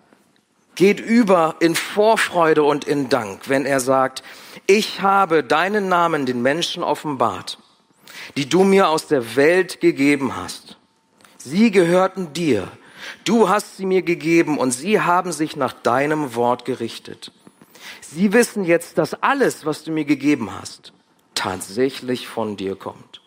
[0.75, 4.23] geht über in Vorfreude und in Dank, wenn er sagt,
[4.65, 7.57] ich habe deinen Namen den Menschen offenbart
[8.35, 10.77] die du mir aus der Welt gegeben hast.
[11.37, 12.71] Sie gehörten dir.
[13.25, 17.31] Du hast sie mir gegeben und sie haben sich nach deinem Wort gerichtet.
[18.01, 20.93] Sie wissen jetzt, dass alles, was du mir gegeben hast,
[21.35, 23.21] tatsächlich von dir kommt.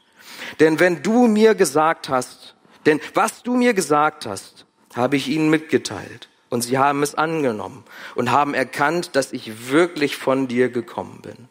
[0.61, 2.55] Denn wenn du mir gesagt hast,
[2.87, 6.29] denn was du mir gesagt hast, habe ich ihnen mitgeteilt.
[6.49, 11.49] Und sie haben es angenommen und haben erkannt, dass ich wirklich von dir gekommen bin.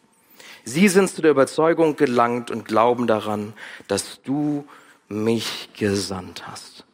[0.65, 3.53] Sie sind zu der Überzeugung gelangt und glauben daran,
[3.87, 4.67] dass du
[5.07, 6.85] mich gesandt hast.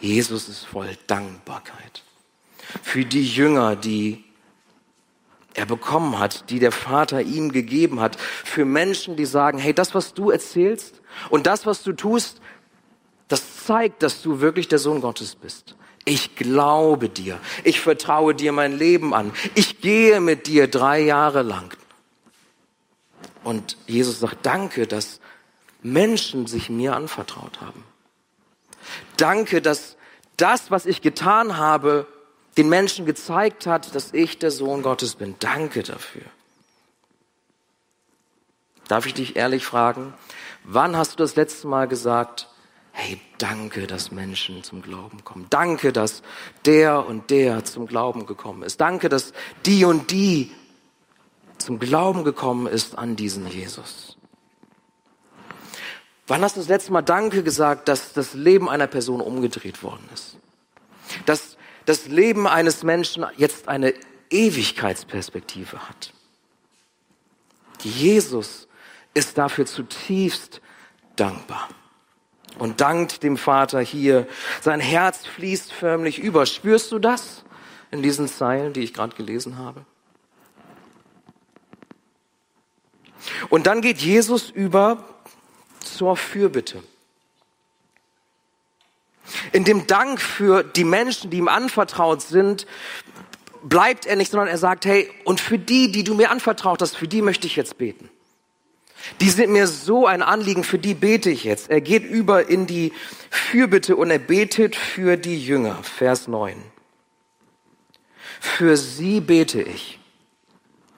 [0.00, 2.02] Jesus ist voll Dankbarkeit
[2.82, 4.24] für die Jünger, die
[5.54, 9.94] er bekommen hat, die der Vater ihm gegeben hat, für Menschen, die sagen, hey, das,
[9.94, 12.40] was du erzählst und das, was du tust,
[13.28, 15.76] das zeigt, dass du wirklich der Sohn Gottes bist.
[16.10, 17.38] Ich glaube dir.
[17.62, 19.32] Ich vertraue dir mein Leben an.
[19.54, 21.72] Ich gehe mit dir drei Jahre lang.
[23.44, 25.20] Und Jesus sagt, danke, dass
[25.82, 27.84] Menschen sich mir anvertraut haben.
[29.18, 29.96] Danke, dass
[30.36, 32.08] das, was ich getan habe,
[32.56, 35.36] den Menschen gezeigt hat, dass ich der Sohn Gottes bin.
[35.38, 36.24] Danke dafür.
[38.88, 40.12] Darf ich dich ehrlich fragen,
[40.64, 42.48] wann hast du das letzte Mal gesagt,
[43.00, 45.46] hey, danke, dass Menschen zum Glauben kommen.
[45.48, 46.22] Danke, dass
[46.66, 48.80] der und der zum Glauben gekommen ist.
[48.80, 49.32] Danke, dass
[49.64, 50.52] die und die
[51.56, 54.18] zum Glauben gekommen ist an diesen Jesus.
[56.26, 60.06] Wann hast du das letzte Mal Danke gesagt, dass das Leben einer Person umgedreht worden
[60.12, 60.36] ist?
[61.24, 63.94] Dass das Leben eines Menschen jetzt eine
[64.28, 66.12] Ewigkeitsperspektive hat.
[67.82, 68.68] Jesus
[69.14, 70.60] ist dafür zutiefst
[71.16, 71.68] dankbar
[72.58, 74.26] und dankt dem Vater hier.
[74.60, 76.46] Sein Herz fließt förmlich über.
[76.46, 77.44] Spürst du das
[77.90, 79.84] in diesen Zeilen, die ich gerade gelesen habe?
[83.48, 85.04] Und dann geht Jesus über
[85.80, 86.82] zur Fürbitte.
[89.52, 92.66] In dem Dank für die Menschen, die ihm anvertraut sind,
[93.62, 96.96] bleibt er nicht, sondern er sagt, hey, und für die, die du mir anvertraut hast,
[96.96, 98.08] für die möchte ich jetzt beten.
[99.20, 101.70] Die sind mir so ein Anliegen, für die bete ich jetzt.
[101.70, 102.92] Er geht über in die
[103.30, 105.82] Fürbitte und er betet für die Jünger.
[105.82, 106.56] Vers 9.
[108.40, 109.98] Für sie bete ich.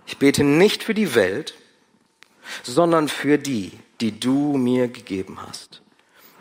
[0.07, 1.55] Ich bete nicht für die Welt,
[2.62, 5.83] sondern für die, die du mir gegeben hast.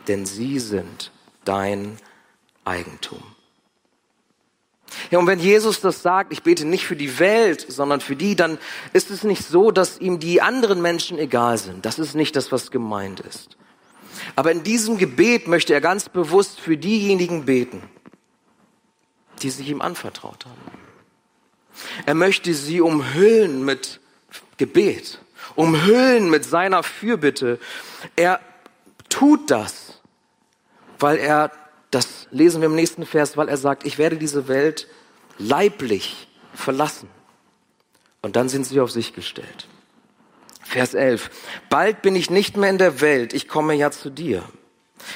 [0.08, 1.10] Denn sie sind
[1.44, 1.96] dein
[2.64, 3.22] Eigentum.
[5.10, 8.36] Ja, und wenn Jesus das sagt, ich bete nicht für die Welt, sondern für die,
[8.36, 8.58] dann
[8.92, 11.84] ist es nicht so, dass ihm die anderen Menschen egal sind.
[11.84, 13.56] Das ist nicht das, was gemeint ist.
[14.36, 17.82] Aber in diesem Gebet möchte er ganz bewusst für diejenigen beten,
[19.42, 20.82] die sich ihm anvertraut haben.
[22.06, 24.00] Er möchte sie umhüllen mit
[24.56, 25.18] Gebet,
[25.54, 27.58] umhüllen mit seiner Fürbitte.
[28.16, 28.40] Er
[29.08, 30.00] tut das,
[30.98, 31.50] weil er,
[31.92, 34.88] das lesen wir im nächsten Vers, weil er sagt, ich werde diese Welt
[35.38, 37.08] leiblich verlassen.
[38.22, 39.68] Und dann sind sie auf sich gestellt.
[40.62, 41.30] Vers 11.
[41.68, 44.42] Bald bin ich nicht mehr in der Welt, ich komme ja zu dir.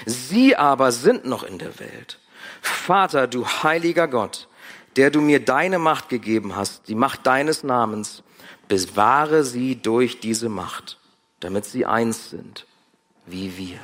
[0.05, 2.19] Sie aber sind noch in der Welt.
[2.61, 4.49] Vater, du heiliger Gott,
[4.97, 8.23] der du mir deine Macht gegeben hast, die Macht deines Namens,
[8.69, 10.99] bewahre sie durch diese Macht,
[11.41, 12.67] damit sie eins sind,
[13.25, 13.79] wie wir.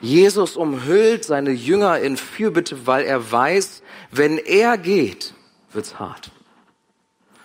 [0.00, 5.34] Jesus umhüllt seine Jünger in Fürbitte, weil er weiß, wenn er geht,
[5.72, 6.30] wird's hart.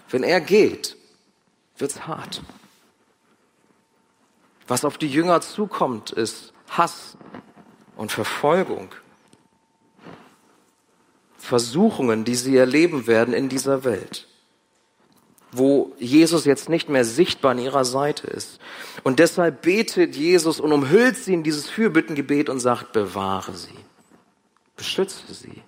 [0.10, 0.98] Wenn er geht,
[1.78, 2.42] wird's hart.
[4.68, 7.18] Was auf die Jünger zukommt, ist Hass
[7.96, 8.90] und Verfolgung.
[11.38, 14.28] Versuchungen, die sie erleben werden in dieser Welt
[15.52, 18.60] wo Jesus jetzt nicht mehr sichtbar an ihrer Seite ist.
[19.04, 23.78] Und deshalb betet Jesus und umhüllt sie in dieses Fürbittengebet und sagt, bewahre sie,
[24.78, 25.62] beschütze sie,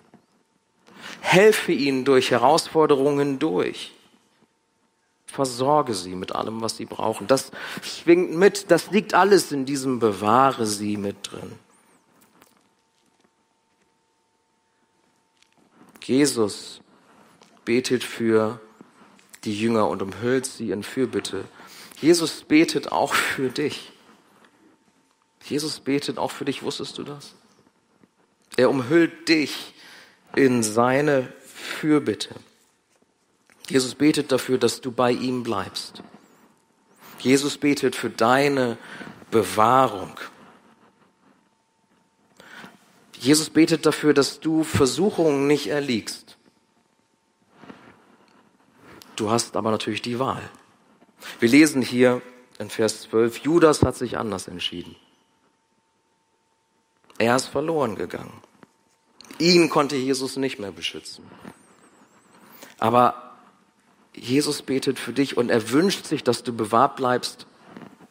[1.20, 3.92] helfe ihnen durch Herausforderungen durch,
[5.26, 7.26] versorge sie mit allem, was sie brauchen.
[7.26, 7.50] Das
[7.82, 11.52] schwingt mit, das liegt alles in diesem bewahre sie mit drin.
[16.02, 16.80] Jesus
[17.64, 18.60] betet für
[19.44, 21.44] die Jünger und umhüllt sie in Fürbitte.
[22.00, 23.92] Jesus betet auch für dich.
[25.44, 27.34] Jesus betet auch für dich, wusstest du das?
[28.56, 29.74] Er umhüllt dich
[30.34, 32.34] in seine Fürbitte.
[33.68, 36.02] Jesus betet dafür, dass du bei ihm bleibst.
[37.18, 38.76] Jesus betet für deine
[39.30, 40.18] Bewahrung.
[43.18, 46.23] Jesus betet dafür, dass du Versuchungen nicht erliegst.
[49.16, 50.42] Du hast aber natürlich die Wahl.
[51.40, 52.20] Wir lesen hier
[52.58, 54.96] in Vers 12, Judas hat sich anders entschieden.
[57.18, 58.42] Er ist verloren gegangen.
[59.38, 61.24] Ihn konnte Jesus nicht mehr beschützen.
[62.78, 63.34] Aber
[64.14, 67.46] Jesus betet für dich und er wünscht sich, dass du bewahrt bleibst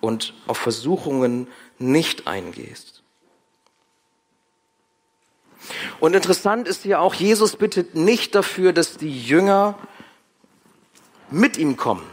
[0.01, 1.47] und auf Versuchungen
[1.79, 3.03] nicht eingehst.
[5.99, 9.77] Und interessant ist hier auch, Jesus bittet nicht dafür, dass die Jünger
[11.31, 12.07] mit ihm kommen,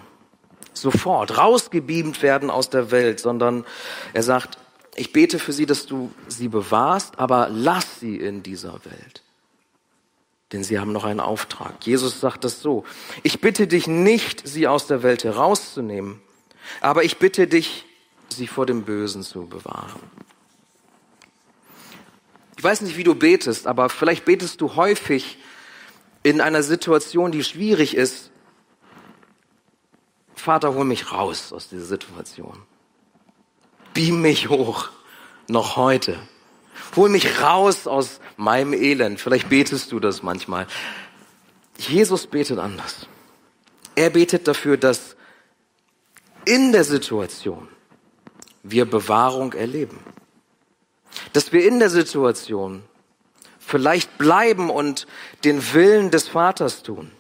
[0.73, 3.65] sofort rausgebeamt werden aus der Welt, sondern
[4.13, 4.59] er sagt,
[4.97, 9.23] ich bete für sie, dass du sie bewahrst, aber lass sie in dieser Welt.
[10.53, 11.87] Denn sie haben noch einen Auftrag.
[11.87, 12.85] Jesus sagt das so.
[13.23, 16.21] Ich bitte dich nicht, sie aus der Welt herauszunehmen,
[16.81, 17.87] aber ich bitte dich,
[18.29, 20.01] sie vor dem Bösen zu bewahren.
[22.57, 25.39] Ich weiß nicht, wie du betest, aber vielleicht betest du häufig
[26.23, 28.30] in einer Situation, die schwierig ist.
[30.41, 32.63] Vater, hol mich raus aus dieser Situation.
[33.95, 34.89] Beam mich hoch,
[35.49, 36.19] noch heute.
[36.97, 39.21] Hol mich raus aus meinem Elend.
[39.21, 40.67] Vielleicht betest du das manchmal.
[41.79, 43.07] Jesus betet anders.
[43.95, 45.17] Er betet dafür, dass
[46.45, 47.69] in der Situation
[48.63, 49.99] wir Bewahrung erleben
[51.33, 52.83] dass wir in der Situation
[53.59, 55.07] vielleicht bleiben und
[55.45, 57.13] den Willen des Vaters tun.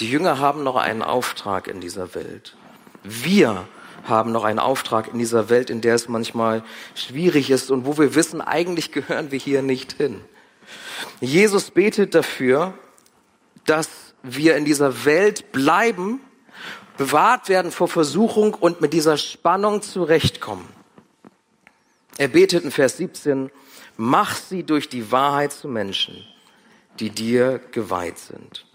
[0.00, 2.56] Die Jünger haben noch einen Auftrag in dieser Welt.
[3.02, 3.66] Wir
[4.04, 6.62] haben noch einen Auftrag in dieser Welt, in der es manchmal
[6.94, 10.20] schwierig ist und wo wir wissen, eigentlich gehören wir hier nicht hin.
[11.20, 12.74] Jesus betet dafür,
[13.66, 13.88] dass
[14.22, 16.20] wir in dieser Welt bleiben
[16.96, 20.68] bewahrt werden vor Versuchung und mit dieser Spannung zurechtkommen.
[22.16, 23.50] Er betet in Vers 17,
[23.96, 26.24] mach sie durch die Wahrheit zu Menschen,
[27.00, 28.66] die dir geweiht sind.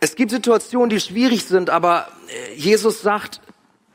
[0.00, 3.40] Es gibt Situationen, die schwierig sind, aber äh, Jesus sagt,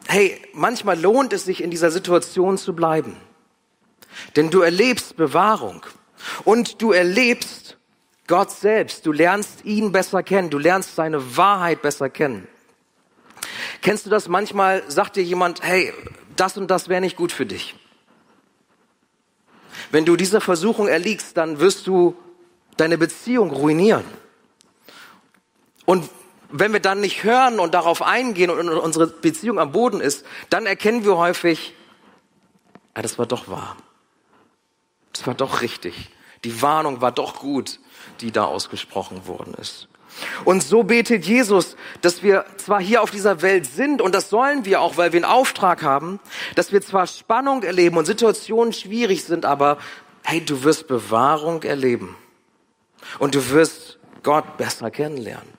[0.07, 3.15] hey, manchmal lohnt es sich in dieser Situation zu bleiben.
[4.35, 5.85] Denn du erlebst Bewahrung
[6.43, 7.77] und du erlebst
[8.27, 9.05] Gott selbst.
[9.05, 10.49] Du lernst ihn besser kennen.
[10.49, 12.47] Du lernst seine Wahrheit besser kennen.
[13.81, 14.83] Kennst du das manchmal?
[14.87, 15.93] Sagt dir jemand, hey,
[16.35, 17.75] das und das wäre nicht gut für dich.
[19.91, 22.15] Wenn du dieser Versuchung erliegst, dann wirst du
[22.77, 24.03] deine Beziehung ruinieren.
[25.85, 26.09] Und
[26.49, 30.65] wenn wir dann nicht hören und darauf eingehen und unsere Beziehung am Boden ist, dann
[30.65, 31.73] erkennen wir häufig,
[32.93, 33.75] ah, das war doch wahr.
[35.13, 36.09] Das war doch richtig.
[36.43, 37.79] Die Warnung war doch gut
[38.21, 39.87] die da ausgesprochen worden ist.
[40.45, 44.63] Und so betet Jesus, dass wir zwar hier auf dieser Welt sind, und das sollen
[44.63, 46.19] wir auch, weil wir einen Auftrag haben,
[46.55, 49.79] dass wir zwar Spannung erleben und Situationen schwierig sind, aber
[50.23, 52.15] hey, du wirst Bewahrung erleben.
[53.17, 55.52] Und du wirst Gott besser kennenlernen.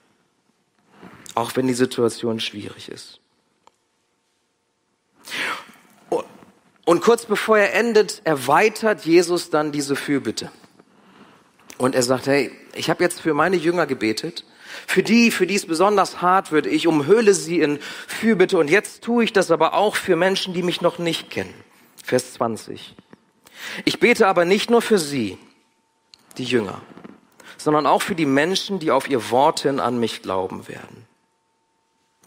[1.35, 3.19] Auch wenn die Situation schwierig ist.
[6.85, 10.51] Und kurz bevor er endet, erweitert Jesus dann diese Fürbitte.
[11.77, 14.45] Und er sagt, hey, ich habe jetzt für meine Jünger gebetet.
[14.87, 18.57] Für die, für die es besonders hart wird, ich umhöhle sie in Fürbitte.
[18.57, 21.53] Und jetzt tue ich das aber auch für Menschen, die mich noch nicht kennen.
[22.03, 22.95] Vers 20.
[23.83, 25.37] Ich bete aber nicht nur für sie,
[26.37, 26.81] die Jünger,
[27.57, 31.07] sondern auch für die Menschen, die auf ihr Wort hin an mich glauben werden.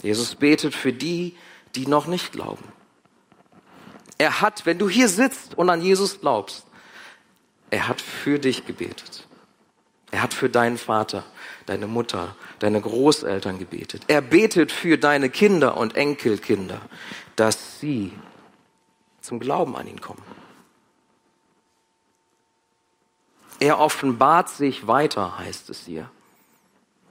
[0.03, 1.37] Jesus betet für die,
[1.75, 2.65] die noch nicht glauben.
[4.17, 6.67] Er hat, wenn du hier sitzt und an Jesus glaubst,
[7.71, 9.27] er hat für dich gebetet.
[10.11, 11.25] Er hat für deinen Vater,
[11.67, 14.03] deine Mutter, deine Großeltern gebetet.
[14.09, 16.81] Er betet für deine Kinder und Enkelkinder,
[17.37, 18.13] dass sie
[19.21, 20.23] zum Glauben an ihn kommen.
[23.61, 26.11] Er offenbart sich weiter, heißt es hier.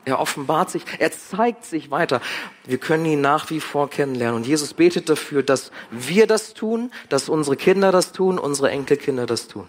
[0.07, 2.21] Er offenbart sich, er zeigt sich weiter.
[2.65, 4.37] Wir können ihn nach wie vor kennenlernen.
[4.37, 9.25] Und Jesus betet dafür, dass wir das tun, dass unsere Kinder das tun, unsere Enkelkinder
[9.25, 9.67] das tun.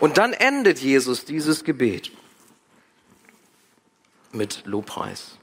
[0.00, 2.10] Und dann endet Jesus dieses Gebet
[4.32, 5.38] mit Lobpreis,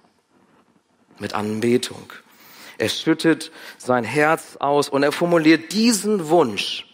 [1.17, 2.11] mit Anbetung.
[2.77, 6.85] Er schüttet sein Herz aus und er formuliert diesen Wunsch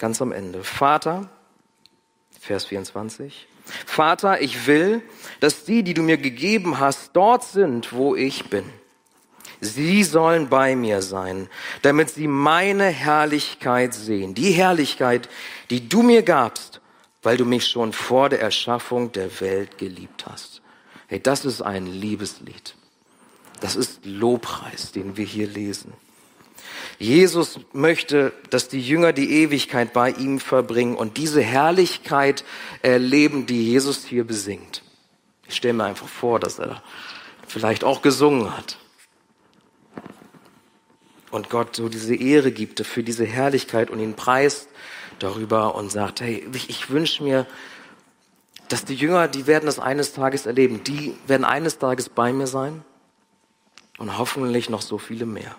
[0.00, 0.64] ganz am Ende.
[0.64, 1.30] Vater,
[2.46, 3.48] Vers 24,
[3.84, 5.02] Vater, ich will,
[5.40, 8.64] dass die, die du mir gegeben hast, dort sind, wo ich bin
[9.60, 11.48] Sie sollen bei mir sein,
[11.82, 14.34] damit sie meine Herrlichkeit sehen.
[14.34, 15.28] Die Herrlichkeit,
[15.70, 16.80] die du mir gabst,
[17.22, 20.62] weil du mich schon vor der Erschaffung der Welt geliebt hast.
[21.08, 22.74] Hey, das ist ein Liebeslied.
[23.60, 25.92] Das ist Lobpreis, den wir hier lesen.
[26.98, 32.44] Jesus möchte, dass die Jünger die Ewigkeit bei ihm verbringen und diese Herrlichkeit
[32.82, 34.82] erleben, die Jesus hier besingt.
[35.48, 36.82] Ich stelle mir einfach vor, dass er
[37.46, 38.78] vielleicht auch gesungen hat.
[41.30, 44.68] Und Gott so diese Ehre gibt für diese Herrlichkeit und ihn preist
[45.18, 47.46] darüber und sagt, hey, ich, wünsche mir,
[48.68, 52.46] dass die Jünger, die werden das eines Tages erleben, die werden eines Tages bei mir
[52.46, 52.84] sein
[53.98, 55.54] und hoffentlich noch so viele mehr.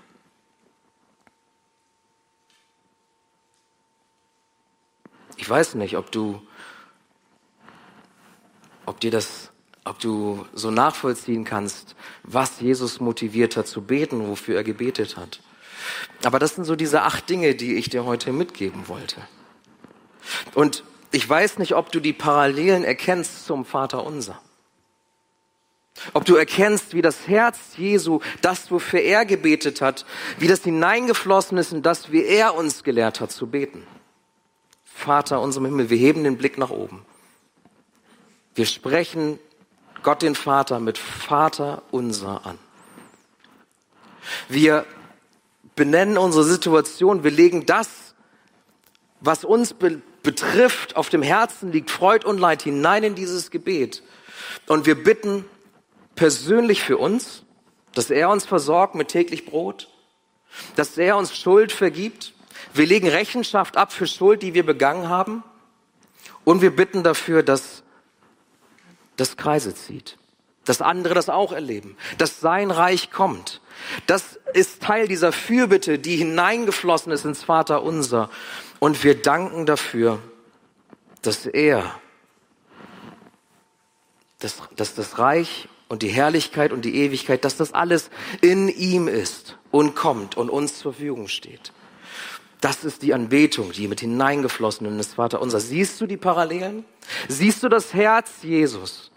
[5.37, 6.41] Ich weiß nicht, ob du,
[8.85, 9.51] ob dir das,
[9.85, 15.39] ob du so nachvollziehen kannst, was Jesus motiviert hat zu beten, wofür er gebetet hat.
[16.23, 19.21] Aber das sind so diese acht Dinge, die ich dir heute mitgeben wollte.
[20.53, 24.41] Und ich weiß nicht, ob du die Parallelen erkennst zum Vater unser.
[26.13, 30.05] Ob du erkennst, wie das Herz Jesu, das, wofür er gebetet hat,
[30.37, 33.85] wie das hineingeflossen ist in das, wie er uns gelehrt hat zu beten.
[34.97, 37.05] Vater unserem Himmel, wir heben den Blick nach oben.
[38.55, 39.37] Wir sprechen
[40.01, 42.57] Gott den Vater mit Vater unser an.
[44.49, 44.85] Wir
[45.75, 48.15] benennen unsere Situation, wir legen das,
[49.21, 54.03] was uns be betrifft, auf dem Herzen liegt, Freud und Leid hinein in dieses Gebet.
[54.67, 55.45] Und wir bitten
[56.15, 57.43] persönlich für uns,
[57.93, 59.87] dass er uns versorgt mit täglich Brot,
[60.75, 62.33] dass er uns Schuld vergibt,
[62.73, 65.43] wir legen Rechenschaft ab für Schuld, die wir begangen haben.
[66.43, 67.83] Und wir bitten dafür, dass
[69.17, 70.17] das Kreise zieht.
[70.65, 71.97] Dass andere das auch erleben.
[72.17, 73.61] Dass sein Reich kommt.
[74.05, 78.29] Das ist Teil dieser Fürbitte, die hineingeflossen ist ins Vater unser.
[78.79, 80.19] Und wir danken dafür,
[81.21, 81.99] dass er,
[84.39, 88.09] dass, dass das Reich und die Herrlichkeit und die Ewigkeit, dass das alles
[88.41, 91.71] in ihm ist und kommt und uns zur Verfügung steht.
[92.61, 95.59] Das ist die Anbetung, die mit hineingeflossen in das Vater unser.
[95.59, 96.85] Siehst du die Parallelen?
[97.27, 99.11] Siehst du das Herz Jesus,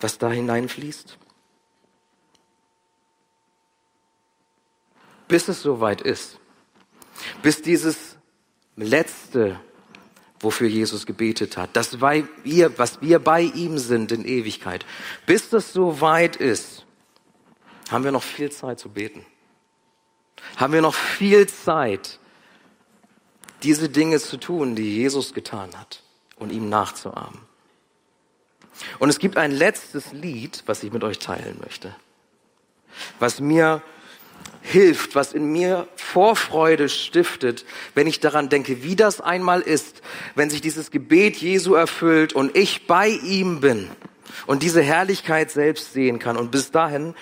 [0.00, 1.18] was da hineinfließt?
[5.28, 6.38] Bis es soweit ist,
[7.42, 8.16] bis dieses
[8.76, 9.60] letzte,
[10.40, 14.84] wofür Jesus gebetet hat, das was wir bei ihm sind in Ewigkeit,
[15.26, 16.84] bis das soweit ist,
[17.90, 19.24] haben wir noch viel Zeit zu beten
[20.56, 22.18] haben wir noch viel Zeit,
[23.62, 26.02] diese Dinge zu tun, die Jesus getan hat
[26.36, 27.40] und ihm nachzuahmen.
[28.98, 31.94] Und es gibt ein letztes Lied, was ich mit euch teilen möchte,
[33.18, 33.82] was mir
[34.62, 37.64] hilft, was in mir Vorfreude stiftet,
[37.94, 40.02] wenn ich daran denke, wie das einmal ist,
[40.34, 43.90] wenn sich dieses Gebet Jesu erfüllt und ich bei ihm bin
[44.46, 46.36] und diese Herrlichkeit selbst sehen kann.
[46.36, 47.14] Und bis dahin,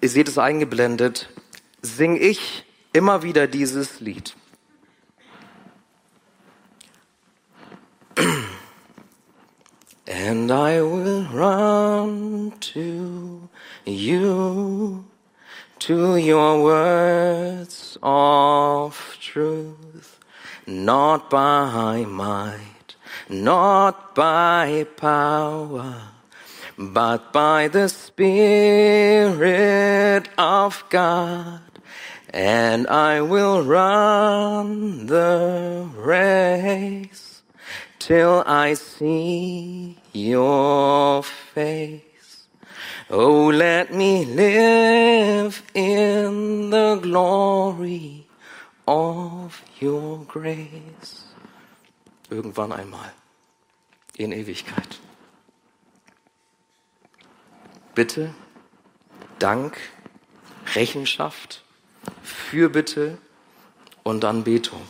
[0.00, 1.28] ihr seht es eingeblendet,
[1.86, 4.34] singe ich immer wieder dieses Lied.
[10.08, 13.48] And I will run to
[13.84, 15.04] you,
[15.80, 20.20] to your words of truth,
[20.66, 22.94] not by might,
[23.28, 26.12] not by power,
[26.78, 28.28] but by the Spirit
[30.38, 31.65] of God.
[32.36, 37.40] And I will run the race
[37.98, 42.46] till I see your face.
[43.08, 48.26] Oh, let me live in the glory
[48.86, 51.24] of your grace.
[52.28, 53.12] Irgendwann einmal
[54.18, 54.98] in Ewigkeit.
[57.94, 58.34] Bitte,
[59.38, 59.78] Dank,
[60.74, 61.62] Rechenschaft
[62.22, 63.18] Fürbitte
[64.02, 64.86] und Anbetung.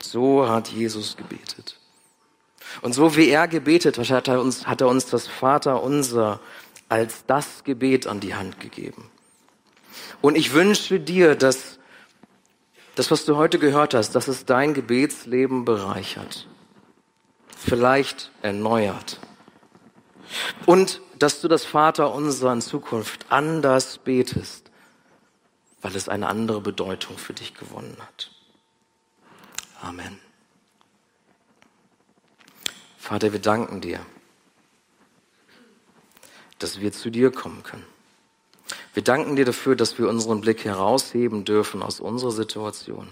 [0.00, 1.78] So hat Jesus gebetet.
[2.82, 6.40] Und so wie er gebetet hat, hat er uns, hat er uns das Vater unser
[6.88, 9.10] als das Gebet an die Hand gegeben.
[10.20, 11.78] Und ich wünsche dir, dass
[12.94, 16.48] das, was du heute gehört hast, dass es dein Gebetsleben bereichert,
[17.56, 19.20] vielleicht erneuert.
[20.66, 24.67] Und dass du das Vater unser in Zukunft anders betest
[25.82, 28.30] weil es eine andere Bedeutung für dich gewonnen hat.
[29.80, 30.18] Amen.
[32.98, 34.00] Vater, wir danken dir,
[36.58, 37.86] dass wir zu dir kommen können.
[38.94, 43.08] Wir danken dir dafür, dass wir unseren Blick herausheben dürfen aus unserer Situation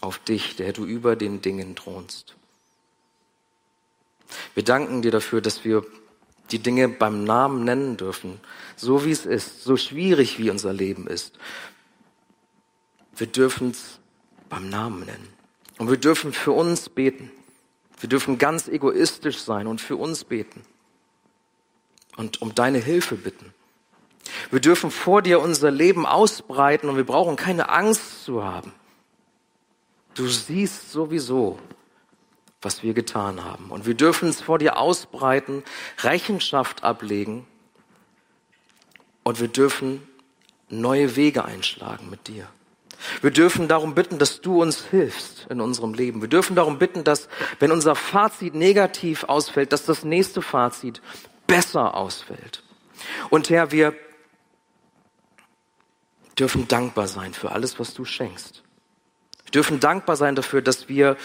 [0.00, 2.36] auf dich, der du über den Dingen thronst.
[4.54, 5.84] Wir danken dir dafür, dass wir
[6.50, 8.40] die Dinge beim Namen nennen dürfen,
[8.76, 11.38] so wie es ist, so schwierig wie unser Leben ist,
[13.16, 13.98] Wir dürfen es
[14.48, 15.28] beim Namen nennen.
[15.78, 17.30] Und wir dürfen für uns beten.
[17.98, 20.62] Wir dürfen ganz egoistisch sein und für uns beten.
[22.16, 23.52] Und um deine Hilfe bitten.
[24.50, 28.72] Wir dürfen vor dir unser Leben ausbreiten und wir brauchen keine Angst zu haben.
[30.14, 31.58] Du siehst sowieso,
[32.62, 33.70] was wir getan haben.
[33.70, 35.62] Und wir dürfen es vor dir ausbreiten,
[35.98, 37.46] Rechenschaft ablegen
[39.22, 40.06] und wir dürfen
[40.68, 42.48] neue Wege einschlagen mit dir.
[43.20, 46.20] Wir dürfen darum bitten, dass du uns hilfst in unserem Leben.
[46.20, 47.28] Wir dürfen darum bitten, dass
[47.58, 51.00] wenn unser Fazit negativ ausfällt, dass das nächste Fazit
[51.46, 52.62] besser ausfällt.
[53.30, 53.94] Und Herr, wir
[56.38, 58.62] dürfen dankbar sein für alles, was du schenkst.
[59.44, 61.16] Wir dürfen dankbar sein dafür, dass wir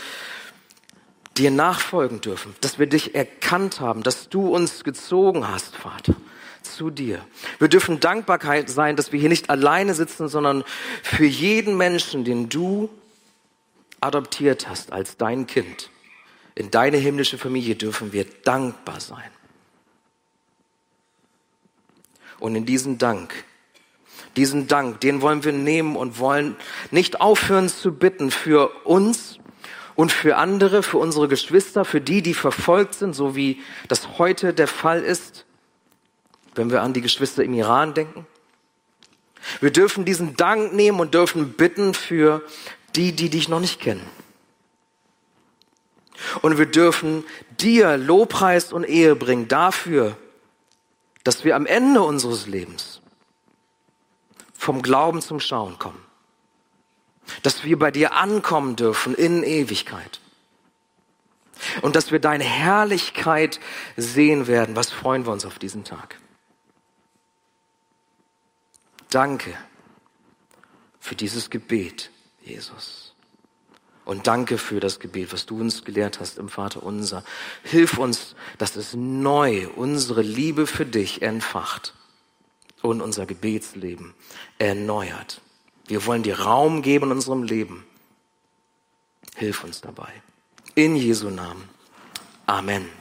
[1.38, 6.16] dir nachfolgen dürfen, dass wir dich erkannt haben, dass du uns gezogen hast, Vater,
[6.64, 7.26] zu dir.
[7.60, 10.64] Wir dürfen Dankbarkeit sein, dass wir hier nicht alleine sitzen, sondern
[11.04, 12.90] für jeden Menschen, den du
[14.00, 15.90] adoptiert hast als dein Kind,
[16.56, 19.30] in deine himmlische Familie dürfen wir dankbar sein.
[22.40, 23.46] Und in diesen Dank
[24.38, 26.56] diesen Dank, den wollen wir nehmen und wollen
[26.90, 29.40] nicht aufhören zu bitten für uns
[29.96, 34.54] und für andere, für unsere Geschwister, für die, die verfolgt sind, so wie das heute
[34.54, 35.46] der Fall ist,
[36.56, 38.26] wenn wir an die Geschwister im Iran denken.
[39.60, 42.44] Wir dürfen diesen Dank nehmen und dürfen bitten für
[42.96, 44.06] die, die dich noch nicht kennen.
[46.42, 47.24] Und wir dürfen
[47.60, 50.18] dir Lobpreis und Ehe bringen dafür,
[51.24, 53.02] dass wir am Ende unseres Lebens
[54.54, 56.04] vom Glauben zum Schauen kommen.
[57.44, 60.20] Dass wir bei dir ankommen dürfen in Ewigkeit.
[61.82, 63.60] Und dass wir deine Herrlichkeit
[63.98, 64.76] sehen werden.
[64.76, 66.21] Was freuen wir uns auf diesen Tag?
[69.12, 69.56] Danke
[71.00, 72.10] für dieses Gebet,
[72.42, 73.14] Jesus.
[74.06, 77.24] Und danke für das Gebet, was du uns gelehrt hast im Vater unser.
[77.64, 81.94] Hilf uns, dass es neu unsere Liebe für dich entfacht
[82.82, 84.14] und unser Gebetsleben
[84.58, 85.42] erneuert.
[85.88, 87.86] Wir wollen dir Raum geben in unserem Leben.
[89.36, 90.12] Hilf uns dabei.
[90.74, 91.70] In Jesu Namen.
[92.48, 93.01] Amen.